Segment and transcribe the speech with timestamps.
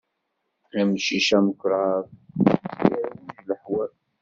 [0.79, 2.05] Amcic amakṛaḍ,
[2.53, 3.91] isgerwij leḥwal.